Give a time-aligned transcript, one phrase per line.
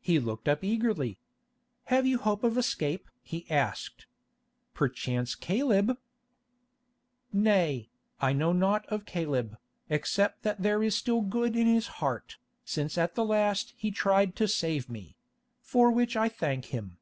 [0.00, 1.20] He looked up eagerly.
[1.92, 4.06] "Have you hope of escape?" he asked.
[4.72, 5.98] "Perchance Caleb——"
[7.30, 7.90] "Nay,
[8.22, 9.58] I know naught of Caleb,
[9.90, 14.34] except that there is still good in his heart, since at the last he tried
[14.36, 16.96] to save me—for which I thank him.